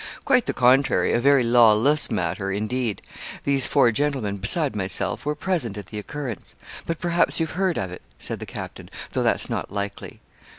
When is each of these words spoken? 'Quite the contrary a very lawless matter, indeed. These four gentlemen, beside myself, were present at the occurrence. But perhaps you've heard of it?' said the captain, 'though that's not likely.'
'Quite 0.25 0.47
the 0.47 0.53
contrary 0.53 1.13
a 1.13 1.19
very 1.19 1.43
lawless 1.43 2.09
matter, 2.09 2.51
indeed. 2.51 3.03
These 3.43 3.67
four 3.67 3.91
gentlemen, 3.91 4.37
beside 4.37 4.75
myself, 4.75 5.27
were 5.27 5.35
present 5.35 5.77
at 5.77 5.85
the 5.85 5.99
occurrence. 5.99 6.55
But 6.87 6.97
perhaps 6.97 7.39
you've 7.39 7.51
heard 7.51 7.77
of 7.77 7.91
it?' 7.91 8.01
said 8.17 8.39
the 8.39 8.47
captain, 8.47 8.89
'though 9.11 9.21
that's 9.21 9.47
not 9.47 9.71
likely.' 9.71 10.19